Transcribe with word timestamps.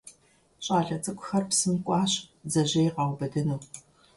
Щӏалэ 0.63 0.97
цӏыкӏухэр 1.03 1.43
псым 1.49 1.75
кӏуащ 1.85 2.13
бдзэжьей 2.45 2.89
къаубыдыну. 2.95 3.59